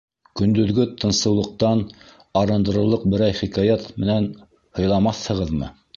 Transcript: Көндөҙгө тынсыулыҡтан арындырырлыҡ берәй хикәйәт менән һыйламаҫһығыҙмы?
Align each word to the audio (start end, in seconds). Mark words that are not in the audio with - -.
Көндөҙгө 0.39 0.85
тынсыулыҡтан 1.01 1.83
арындырырлыҡ 2.41 3.07
берәй 3.15 3.39
хикәйәт 3.43 3.87
менән 4.05 4.29
һыйламаҫһығыҙмы? 4.81 5.75